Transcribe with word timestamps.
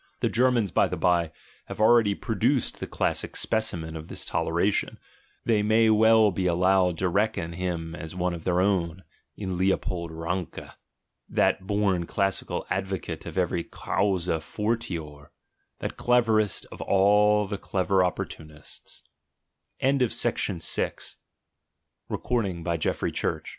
(The 0.21 0.29
Germans, 0.29 0.71
by 0.71 0.87
the 0.87 0.97
bye, 0.97 1.31
have 1.65 1.79
already 1.79 2.15
produced 2.15 2.79
the 2.79 2.87
classic 2.87 3.35
specimen 3.35 3.95
of 3.95 4.07
this 4.07 4.25
toleration— 4.25 4.97
they 5.45 5.61
may 5.61 5.91
well 5.91 6.31
be 6.31 6.47
allowed 6.47 6.97
to 6.97 7.07
reckon 7.07 7.53
him 7.53 7.93
as 7.93 8.15
one 8.15 8.33
of 8.33 8.43
their 8.43 8.59
own, 8.61 9.03
in 9.37 9.59
Leopold 9.59 10.09
Ranke, 10.11 10.61
that 11.29 11.67
born 11.67 12.07
classical 12.07 12.65
advocate 12.71 13.27
of 13.27 13.37
every 13.37 13.63
causa 13.63 14.39
jortior, 14.39 15.27
that 15.77 15.97
cleverest 15.97 16.65
of 16.71 16.81
all 16.81 17.45
the 17.45 17.59
clever 17.59 17.99
opportuni 17.99 18.63